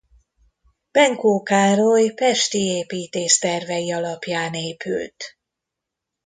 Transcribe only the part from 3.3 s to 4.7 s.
tervei alapján